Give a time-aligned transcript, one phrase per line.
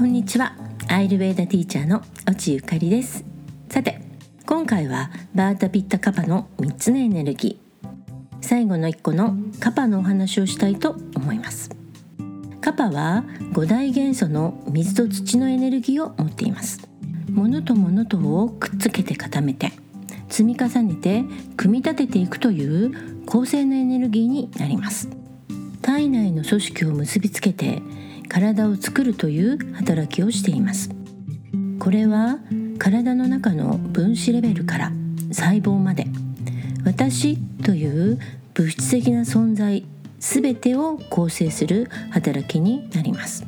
[0.00, 0.56] こんにちは。
[0.88, 3.22] アイルベーダティーチャーの落ゆかりです。
[3.68, 4.00] さて
[4.46, 7.88] 今回はバータピッタカパの3つのエネルギー。
[8.40, 11.68] 最後の1個のカパのお話をしたいと思います。
[12.62, 16.80] カパは5大元素の水と土のエネルギーを持っています。
[17.28, 19.70] 物と物とをくっつけて固めて
[20.30, 21.24] 積み重ねて
[21.58, 25.10] 組み立てていくという構成のエネルギーになります。
[25.82, 27.82] 体内の組織を結びつけて
[28.30, 30.90] 体を作るという働きをしています。
[31.80, 32.38] これは
[32.78, 34.92] 体の中の分子レベルから
[35.32, 36.06] 細胞まで。
[36.84, 38.18] 私という
[38.54, 39.84] 物質的な存在
[40.18, 43.44] 全てを構成する働きになります。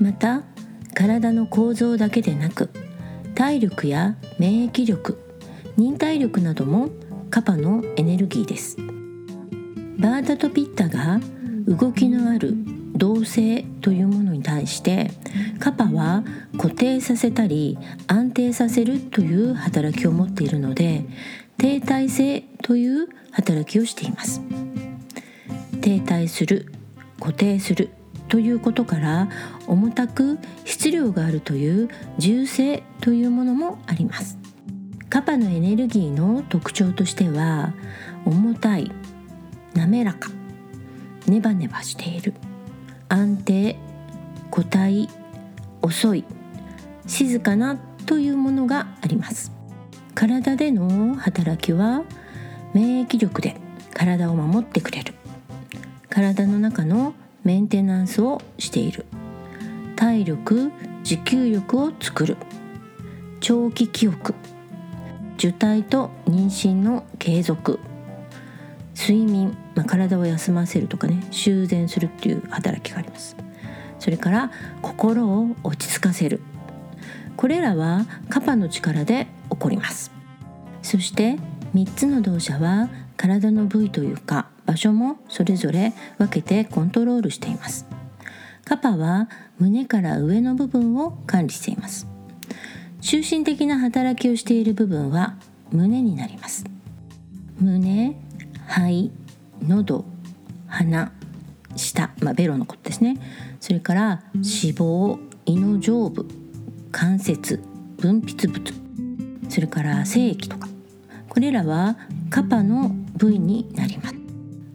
[0.00, 0.42] また
[0.94, 2.70] 体の構造だけでなく
[3.34, 5.18] 体力や免疫力
[5.76, 6.90] 忍耐力なども
[7.30, 8.76] カパのエネルギーです。
[9.98, 11.20] バーダとピッタが
[11.68, 15.10] 動きのある動性というものに対して
[15.58, 16.24] カパは
[16.56, 21.04] 固定させたり安定させるという働きを持っているので
[21.58, 24.40] 停滞性という働きをしています。
[25.80, 26.72] 停滞する
[27.18, 27.90] 固定する
[28.28, 29.28] ということから
[29.66, 34.38] 重たく質量があるという重性というものもあります。
[35.08, 37.74] カパのエネルギーの特徴としては
[38.24, 38.90] 重たい
[39.74, 40.30] 滑らか
[41.26, 42.32] ネバネバしている。
[43.12, 43.76] 安定
[44.50, 45.06] 固体
[45.82, 46.24] 遅い
[47.06, 49.52] 静かなというものがあります。
[50.14, 52.04] 体での働きは
[52.72, 53.60] 免疫力で
[53.92, 55.12] 体を守ってくれる。
[56.08, 57.12] 体の中の
[57.44, 59.04] メンテナンスをしている。
[59.94, 60.72] 体力
[61.04, 62.38] 持久力を作る。
[63.40, 64.34] 長期記憶。
[65.36, 67.78] 受胎と妊娠の継続。
[68.94, 73.36] 睡眠、まあ、体を休ませるとかね修繕するっていう働きがあります。
[73.98, 74.50] それから
[74.82, 76.40] 心を落ち着かせる。
[77.36, 80.10] これらはカパの力で起こります。
[80.82, 81.36] そして
[81.74, 87.86] 3つの動作は体の部位というか場所もそれぞれ分けてコントロールしています。
[88.64, 89.28] カパは
[89.58, 92.06] 胸から上の部分を管理しています。
[93.00, 95.36] 中心的な働きをしている部分は
[95.72, 96.64] 胸になります。
[97.58, 98.16] 胸
[98.66, 99.10] 肺
[99.66, 100.04] 喉
[100.66, 101.12] 鼻
[101.76, 103.16] 舌、まあ、ベロのことですね。
[103.60, 104.42] それから脂
[104.74, 106.26] 肪胃の上部
[106.90, 107.60] 関節
[107.98, 108.72] 分泌物。
[109.48, 110.68] それから精液とか。
[111.28, 111.96] これらは
[112.28, 114.14] カパの部位になります。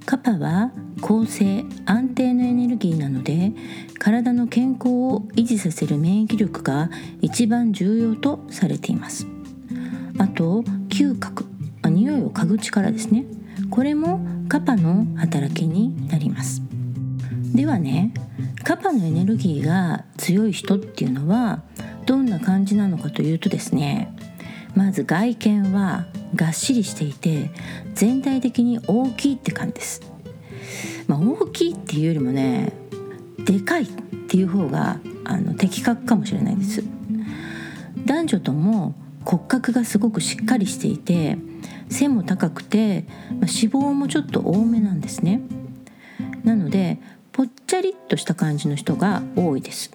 [0.06, 0.72] カパは
[1.02, 3.52] 構成安定のエネルギーなので
[4.00, 6.90] 体の健康を維持させる免疫力が
[7.22, 9.28] 一番重要とされています。
[10.18, 11.46] あと嗅覚
[11.84, 13.26] 匂いを嗅ぐ力ですね。
[13.78, 16.64] これもカパの働きになります。
[17.54, 18.12] ではね
[18.64, 21.62] カパのエネルギーが強い人っていうのは
[22.08, 24.12] どんな感じなのかというとですね
[24.74, 27.52] まず外見はがっしりしていて
[27.94, 30.02] 全体的に大きいって感じです、
[31.06, 32.74] まあ、大きいっていうよりもね
[33.46, 33.88] でかいっ
[34.28, 36.84] ていう方があの的確かもしれないです。
[38.06, 41.38] 男女とも骨格がすごくしっかりしていて
[41.90, 45.42] 背も高くて、まあ、脂肪もちょっと多めなんですね。
[46.44, 47.00] なので
[47.32, 49.92] ぽっちゃりっとした感じの人が多いです。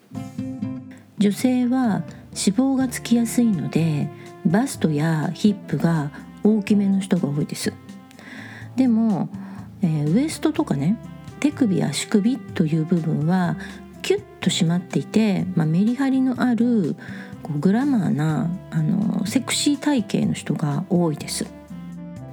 [1.18, 2.02] 女性は
[2.32, 4.08] 脂肪がつきやすいので
[4.44, 6.10] バストやヒップが
[6.42, 7.72] 大きめの人が多いです。
[8.76, 9.28] でも、
[9.82, 10.98] えー、ウエストとかね
[11.40, 13.56] 手首足首という部分は
[14.02, 16.96] キュッと締まっていて、まあ、メリハリのある
[17.42, 21.46] こうグラマーなあのセクシー体型の人が多いです。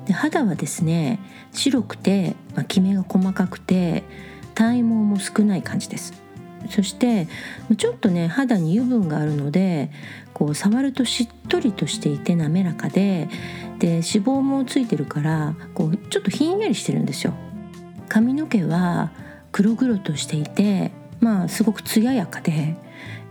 [0.10, 1.20] で肌はですね
[1.52, 4.04] 白くて、まあ、キメが細かくて
[4.56, 6.20] 体毛も少ない感じです。
[6.72, 7.28] そして
[7.78, 9.92] ちょっとね肌に油分があるので
[10.34, 13.30] こう触るとしっとりとしていて滑らかで
[13.78, 17.36] で脂肪もついてるからこうちょっとひんやりしてるんですよ。
[18.10, 19.12] 髪の毛は
[19.52, 22.76] 黒々としていてまあすごく艶やかで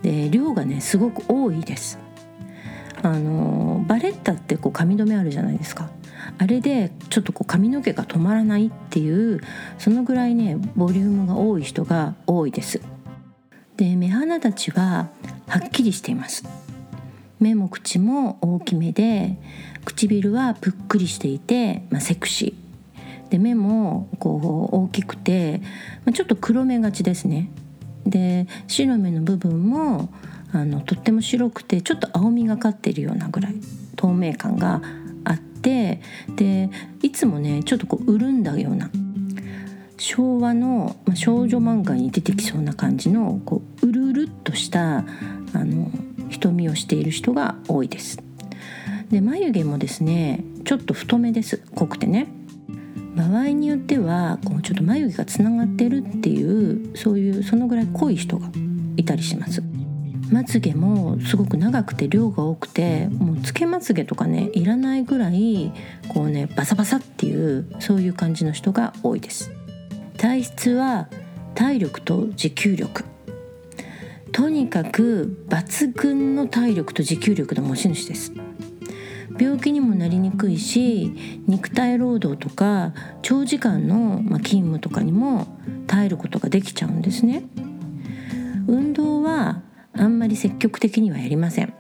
[0.03, 1.99] で量がねすごく多いです。
[3.03, 5.91] あのバレッタってこう髪留めあるじゃないですか。
[6.37, 9.41] あれでちょっとこう髪の毛が止まらないっていう
[9.79, 12.81] そのぐらいねボリュームが多い人が多いです。
[13.77, 15.09] で目鼻立ちは
[15.47, 16.45] はっきりしています。
[17.41, 19.39] 目も口も大きめで
[19.85, 23.31] 唇はぷっくりしていて、まあ、セクシー。
[23.31, 25.61] で目もこう大きくて、
[26.05, 27.51] まあ、ちょっと黒目がちですね。
[28.07, 30.09] で白目の部分も
[30.53, 33.55] あのとっても白くてちょっと青みがかってるようなぐらい
[33.97, 34.81] 透明感が
[35.59, 36.01] って
[36.37, 36.71] で
[37.03, 38.91] いつもねちょっとこう潤んだような
[39.99, 45.05] 昭和の、まあ、少女漫画に出てきそうな感じのこううるうるっとしたあ
[45.55, 45.91] の
[46.31, 48.19] 瞳をしている人が多いです。
[49.11, 51.63] で眉毛もですねちょっと太めです。
[51.75, 52.29] 濃くてね。
[53.17, 58.49] 場合によってはこうちょっと眉毛がつながってるっていうそういうそのぐらい濃い人が
[58.97, 59.63] いたりします。
[60.31, 65.73] まつげもすごく長くて量が多くてもうつけまつげとかねいらないぐらい
[66.09, 69.51] こうねバサバサっていうそういう感じの人が多いです。
[70.17, 71.09] 体質は
[71.55, 73.05] 体力と持久力。
[74.33, 78.33] とにかく抜群の体力と持久力の持ち主です。
[79.39, 82.93] 病気にもなりにくいし肉体労働とか
[83.23, 85.47] 長時間の勤務とかにも
[85.87, 87.45] 耐えることができちゃうんですね。
[88.67, 89.63] 運動は
[89.99, 91.75] あんまり積極的にはやりません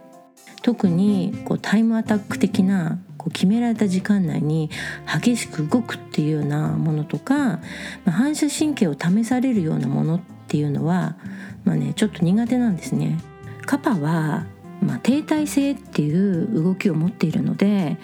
[0.62, 4.70] 特にこうタイムアタック的なこう決められた時間内に
[5.06, 7.60] 激しく動くっていうようなものとか、ま
[8.06, 11.16] あ、反射神経を試されるようなものっていうのは、
[11.64, 13.18] まあね、ちょっと苦手なんですね。
[13.66, 14.46] カパは、
[14.80, 17.98] まあ、停滞性っていう動きを持っているので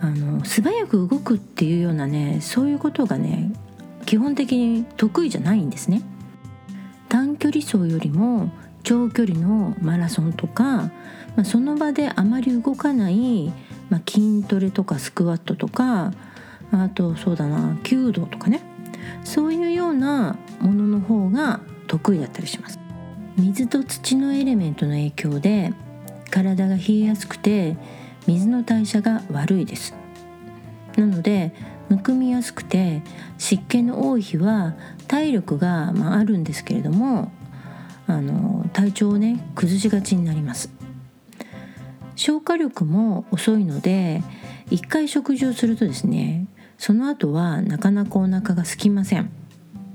[0.00, 3.52] あの素早く動くっていうようなねそういうことがね
[4.04, 6.02] 基本的に得意じゃないんですね。
[7.08, 8.50] 短距離走よりも
[8.88, 10.90] 長距離のマラソンとか、ま
[11.42, 13.52] あ、その場であまり動かない
[13.90, 16.12] まあ、筋トレとかスクワットとか
[16.72, 18.62] あとそうだな弓道とかね。
[19.24, 22.78] そういうようなものの方が得意だったりします。
[23.36, 25.72] 水と土のエレメントの影響で
[26.30, 27.76] 体が冷えやすくて
[28.26, 29.94] 水の代謝が悪いです。
[30.96, 31.52] なので
[31.90, 33.02] むくみやすくて
[33.36, 34.74] 湿気の多い日は
[35.06, 37.30] 体力が、まあ、あるんですけれども
[38.08, 40.70] あの体調をね崩しがちになります。
[42.16, 44.24] 消化力も遅いので
[44.70, 49.30] 一回食事をするとですねその後はなかなかお腹が空きません。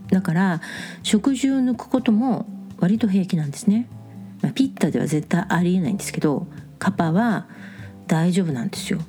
[0.10, 0.62] だから
[1.02, 2.46] 食事を抜くことも
[2.78, 3.90] 割と平気なんですね、
[4.42, 6.46] まあ、ピッタでは絶対ありえないんですけど
[6.78, 7.48] カパは
[8.08, 9.00] 大丈夫なんですよ。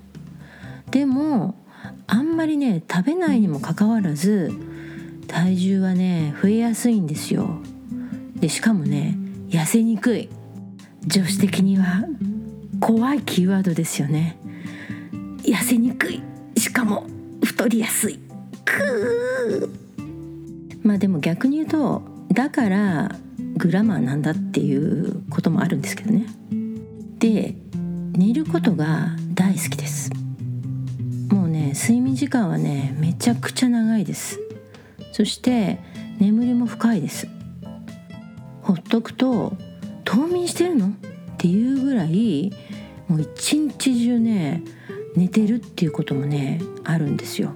[0.91, 1.57] でも
[2.07, 4.53] あんまりね食べないにもかかわらず
[5.27, 7.61] 体重はね増えやすいんですよ。
[8.45, 9.17] でしかもね
[9.49, 10.29] 痩せにくい。
[11.07, 12.05] 女子的には
[12.79, 14.37] 怖いキーワードですよね。
[15.45, 16.21] 痩せにくい。
[16.59, 17.07] しかも
[17.43, 18.19] 太りやすい。
[18.67, 19.71] く
[20.83, 22.03] まあでも逆に言うと
[22.35, 23.17] だから
[23.57, 26.27] グラマーなんだっていうこともあるんですけどね。
[27.21, 27.55] で
[28.13, 30.11] 寝ることが大好きです。
[31.31, 34.39] もうね睡眠時間はねめちゃくちゃ長いです。
[35.13, 35.79] そして
[36.19, 37.27] 眠りも深いです。
[38.75, 39.57] ほっとくと
[40.05, 40.89] 冬眠してるの？
[40.89, 40.91] っ
[41.39, 42.53] ていうぐらい
[43.07, 44.65] もう一日中ね
[45.15, 47.53] 寝てるっていうこともねあるんですよ。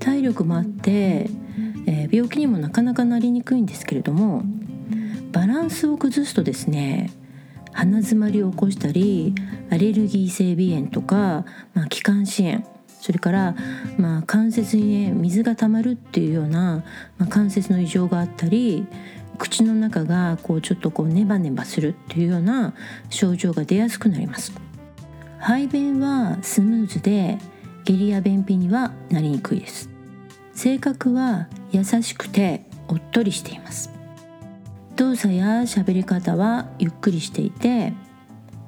[0.00, 1.30] 体力もあって、
[1.86, 4.42] えー、病気にもなかなかなりにくいんですけれども
[5.30, 7.12] バランスを崩すとですね
[7.72, 9.34] 鼻づまりを起こしたり
[9.70, 12.64] アレルギー性鼻炎とか、まあ、気管支炎
[13.00, 13.54] それから、
[13.98, 16.84] まあ、関節にね水が溜まるっていうような、
[17.18, 18.86] まあ、関節の異常があったり
[19.38, 22.74] 口の中がこうちょっとこうネバネバするっていうような
[23.10, 24.52] 症状が出やすくなります。
[25.38, 27.38] 排便はスムーズで
[27.84, 29.90] 下痢や便秘にはなりにくいです。
[30.54, 33.90] 性格は優しくておっとりしています。
[34.96, 37.92] 動作や喋り方はゆっくりしていて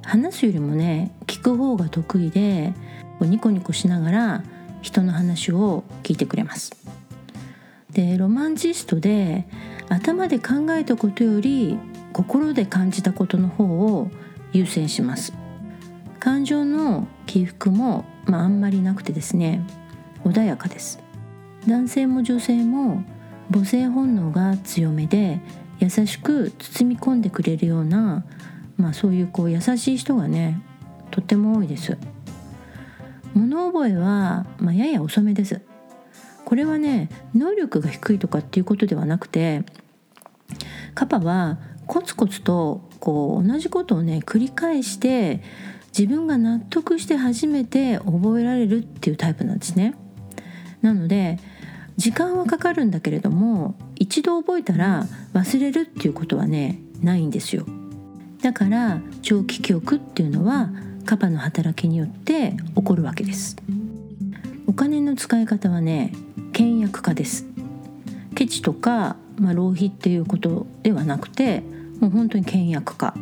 [0.03, 2.75] 話すよりもね聞く方が得意で
[3.21, 4.45] ニコニコしながら
[4.83, 6.73] 人の話を聞いてくれます。
[7.91, 9.47] でロマンチストで
[9.89, 11.79] 頭で考えたことより
[12.13, 14.11] 心で感じたことの方を
[14.53, 15.33] 優先します。
[16.19, 19.65] 感情の起伏も、まあ、あんまりなくてですね
[20.25, 20.99] 穏やかです。
[21.67, 23.05] 男性も女性も
[23.53, 25.41] 母性本能が強めで
[25.79, 28.25] 優しく包み込んでくれるような、
[28.77, 30.61] まあ、そういうこう優しい人がね
[31.11, 31.97] とっても多いです。
[33.35, 35.61] 物覚えは、まあ、やや遅めです。
[36.47, 39.65] これはね能力が低いとかっていうことではなくて
[40.95, 45.43] カパはコツコツとこう同じことをね繰り返して
[45.89, 49.97] 自分が納得して初めて覚えられるっていうタイプなんですね。
[50.83, 51.41] なので
[51.97, 57.67] 時間はかかるんだけれども一度覚えたら忘れるっていうことはねないんですよ。
[58.41, 60.71] だから長期記憶っていうのは
[61.07, 63.57] カパの働きによって起こるわけです。
[64.67, 66.13] お金の使い方はね
[66.53, 67.47] 倹約家です。
[68.35, 71.63] ケチとか、まあ、浪費っていうことではなくて
[72.01, 73.15] もう本当に倹約家。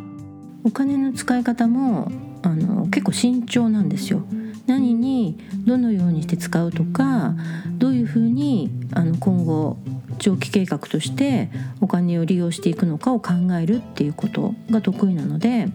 [0.63, 2.11] お金の使い方も
[2.41, 4.23] あの結構慎重なんですよ。
[4.65, 7.35] 何にどのようにして使うとか
[7.77, 9.77] どういうふうにあの今後
[10.17, 15.67] 長期計画としてお金を利用していくのかを考えるっていうことが得意なので、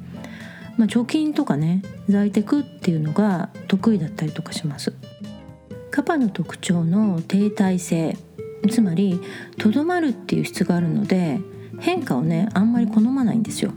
[0.76, 4.92] まあ、貯金とかね在宅っていうのが得意だったりとかします。
[5.90, 8.16] カパの特徴の停滞性
[8.68, 9.20] つまり
[9.58, 11.40] とどまるっていう質があるので
[11.78, 13.72] 変化をねあんまり好まないんですよ。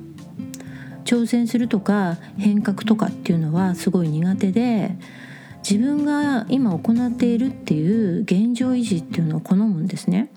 [1.05, 4.95] 挑戦するとか変革とかっていうのはすごい苦手で
[5.67, 10.29] 自分が今行っているっていう現状維持っていうのを好むんですね。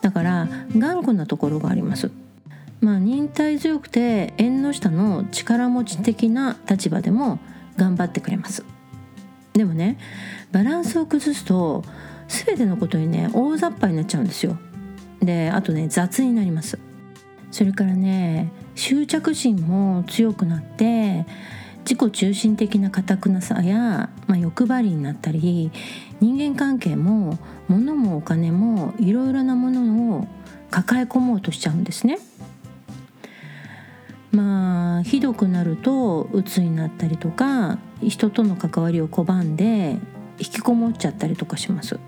[0.00, 2.10] だから頑固なところがあります。
[2.80, 7.38] まあ忍耐強くて縁の下の力持ち的な立場でも
[7.76, 8.64] 頑張ってくれます。
[9.54, 9.96] でもね
[10.52, 11.84] バランスを崩すと
[12.28, 14.56] 全てのことにね大雑把になっちゃうんですよ
[15.20, 16.78] であとね雑になります
[17.50, 21.26] それからね執着心も強くなって
[21.84, 25.70] 自己中心的な堅くなさや、まあ、欲張りになったり
[26.20, 30.26] 人間関係も物もお金もいろいろなものを
[30.70, 32.18] 抱え込もうとしちゃうんですね。
[34.32, 39.98] まあひどくなると鬱になったりとか人との関わりを拒んで
[40.38, 41.98] 引きこもっちゃったりとかします。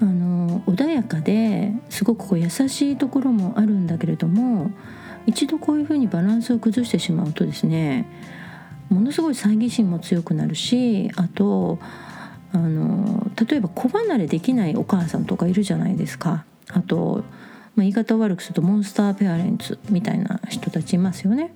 [0.00, 4.70] あの穏やかですごくこう優しいところもあるんだけれども
[5.26, 8.06] 一度こういうふうにバランスを崩してしまうとですね
[8.90, 11.78] ものすごい猜疑心も強くなるしあと
[12.52, 17.24] あの例えば子離れできないお母さんとかいるじゃないですかあと、
[17.74, 21.54] まあ、言い方を悪くするとモンスターペアレンツみたいな人たちいますよね。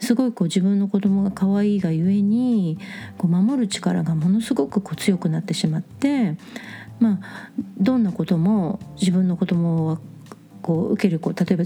[0.00, 2.78] すごいこう自分の子供が可愛いがゆえに
[3.16, 6.36] こう守る力がものすごくこう強くなってしまって
[7.00, 10.00] まあどんなことも自分の子供は
[10.62, 11.64] こう受けるこう例えば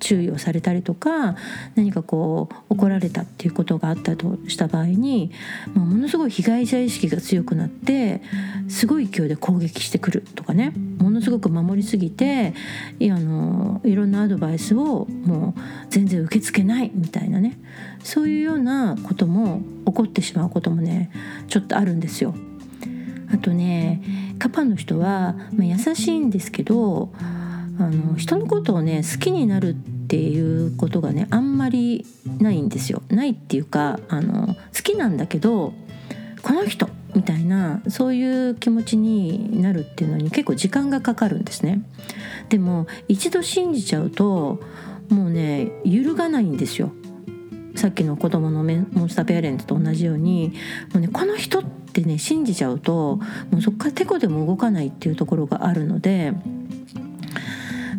[0.00, 1.36] 注意をされたりとか
[1.76, 5.30] 何かこう怒られたっていうことがあったとした場合に、
[5.74, 8.22] まあ、ものすごい被害者意識が強くなって
[8.68, 12.54] すごい勢いで攻撃してくるとかねものすごく守りすぎて
[12.98, 17.58] いやあのいろんなアドバイスをもう全然受け付けないみたいなね
[18.02, 21.10] そういうようなことも起こってしまうこともね
[21.48, 22.34] ちょっとあるんですよ。
[23.32, 24.02] あとね
[24.40, 27.12] カパの人は、まあ、優しいんですけど
[27.80, 29.74] あの人のことをね好きになるっ
[30.06, 32.04] ていうことがねあんまり
[32.38, 33.02] ないんですよ。
[33.08, 35.72] ないっていうかあの好きなんだけど
[36.42, 41.80] この人みたいなそういう気持ちになるっていうのに結構時間がかかるんですね。
[42.50, 44.60] でも一度信じちゃうと
[45.08, 46.92] もうね揺るがないんですよ。
[47.76, 50.52] さっきの子供のモンスターペアレントと同じように
[50.92, 53.16] もうねこの人ってね信じちゃうと
[53.50, 56.34] もうそこからてこでも動かないっていうところがあるので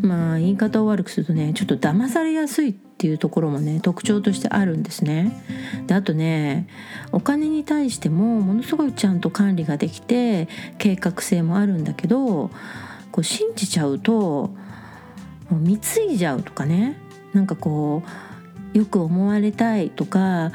[0.01, 5.43] まあ言い方を悪くするとねちょっと騙されやすいっていうところもね特徴としてあるんですね。
[5.87, 6.67] であとね
[7.11, 12.49] お金に対してもものすごいちゃんと管理ができて計画性もあるんだけど
[13.11, 14.51] こう信じちゃうと
[15.49, 16.97] 貢いじゃうとかね
[17.33, 18.03] なんかこ
[18.73, 20.51] うよく思われたいとか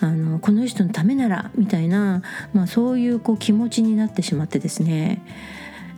[0.00, 5.22] あのこの人のためならみたいな、まあ、そういうこう気持ちになってしまってですね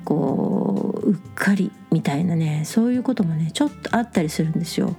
[0.05, 4.97] こううっかりみたいなねそういうこともねちょっとあったりするんですよ。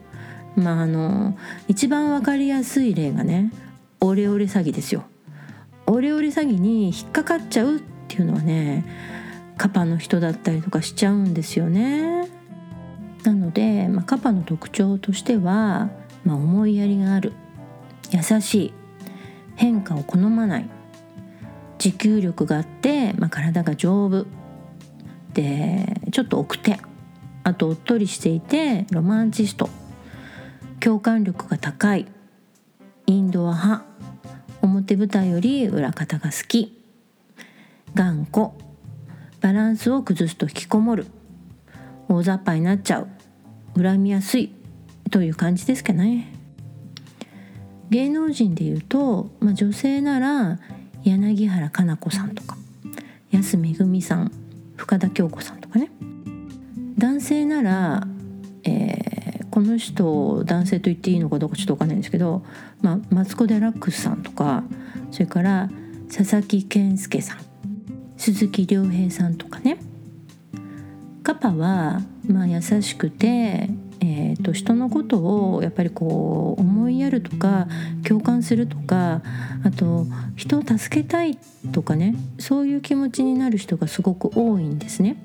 [0.56, 3.52] まああの一番分かりやすい例がね
[4.00, 5.04] オレオレ詐欺ですよ。
[5.88, 8.86] オレオレ詐欺に引っかかっちゃうっていうのはね
[9.58, 12.30] カパの人だったりとかしちゃうんですよね。
[13.24, 15.90] なので、まあ、カパの特徴としては、
[16.26, 17.34] まあ、思いやりがある
[18.12, 18.74] 優しい
[19.56, 20.70] 変化を好まない
[21.78, 24.26] 持久力があって、まあ、体が丈夫
[25.34, 26.80] でちょっと奥手
[27.44, 29.70] あとおっとりしていてロマンチスト。
[30.80, 32.08] 共感力が高い。
[33.06, 33.86] インドア派。
[34.62, 36.82] 表舞台より裏方が好き。
[37.94, 38.52] 頑固。
[39.42, 41.06] バランスを崩すと引きこもる。
[42.08, 43.08] 大雑把になっちゃう。
[43.76, 44.54] 恨みやすい。
[45.12, 46.34] という感じですかね。
[47.90, 50.60] 芸能人でいうと、まあ、女性なら
[51.04, 52.58] 柳原加奈子さんとか。
[53.32, 54.43] 安めぐみさん。
[54.84, 55.90] 深田恭子さんとかね。
[56.98, 58.06] 男性なら、
[58.66, 62.44] えー、この人男性と言っていいのかどうかちょっと分かんないんですけど、
[62.82, 64.64] まあ、マツコ・デラックスさんとか
[65.12, 65.70] それから
[66.14, 67.38] 佐々木健介さん
[68.18, 69.78] 鈴木亮平さんとかね。
[71.24, 73.70] カパは、まあ、優しくて
[74.06, 77.68] えーと、人のことをやっぱりこう思いやるとか
[78.06, 79.22] 共感するとか
[79.64, 80.06] あと
[80.36, 81.38] 人を助けたい
[81.72, 85.16] とかねそういう気持ちになる人がすごく多いんですね。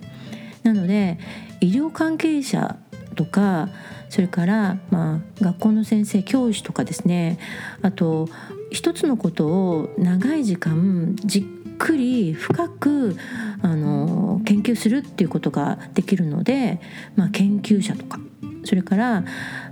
[0.62, 1.18] なので
[1.60, 2.76] 医療関係者
[3.16, 3.68] とか
[4.10, 7.38] それから、まあ、学校の先生教師とかですね
[7.82, 8.28] あと
[8.70, 13.16] 一つのことを長い時間じっくり深く
[13.60, 16.80] あの研究するっていうことができるので、
[17.16, 18.20] まあ、研究者とか
[18.64, 19.24] それから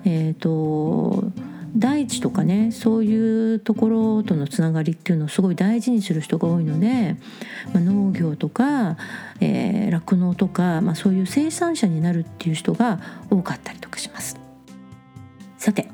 [0.05, 1.25] えっ、ー、と
[1.76, 7.16] 大地とかねそういうところとのつながりっていうのをすごい大事にする人が多いので、
[7.75, 8.97] まあ、農業とか酪農、
[9.40, 13.00] えー、とか、まあ、そういう生産者になるっていう人が
[13.31, 14.38] 多かったりとかします。
[15.59, 15.88] さて、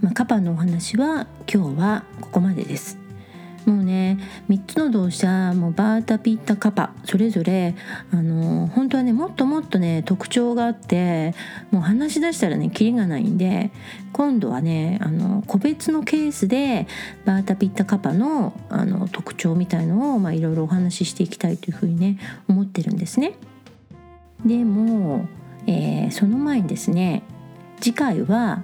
[0.00, 3.05] まあ、カパのお話は今日はここまでです。
[3.66, 4.18] もうね
[4.48, 7.74] 3つの動詞もうバータピッタカパそれぞれ
[8.12, 11.34] あの本当はねもっともっとね特徴があって
[11.72, 13.72] もう話し出したらねキリがないんで
[14.12, 16.86] 今度はねあの個別のケースで
[17.24, 22.18] バータピッタカパのあの特徴みたいのをいろいろお話ししていきたいというふうにね
[22.48, 23.34] 思ってるんですね。
[24.44, 25.26] でも、
[25.66, 27.24] えー、その前にですね
[27.80, 28.62] 次回は、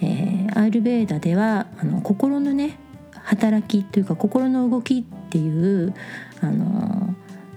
[0.00, 2.78] えー、アイルベーダではあの心のね
[3.26, 5.94] 働きというか心の動きっていう
[6.40, 7.14] あの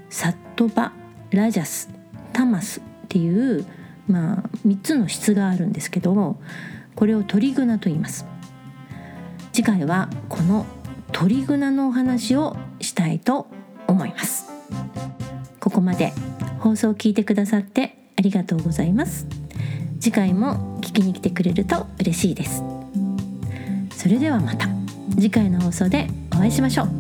[0.10, 0.92] サットバ
[1.30, 1.90] ラジャス
[2.34, 3.66] タマスっていう、
[4.08, 6.42] まあ、3つの質があるんですけども
[6.96, 8.26] これを鳥グナと言います。
[9.54, 10.66] 次回はこの
[11.12, 13.48] 鳥グナのお話をしたいと
[13.88, 14.50] 思います。
[15.60, 16.14] ここまで
[16.60, 19.28] 放送を聞いてくださってありがとうございます。
[20.00, 22.64] 次回も聞きに来てくれると嬉しいです。
[23.92, 24.79] それではまた。
[25.16, 26.99] 次回の放送でお会いしましょう。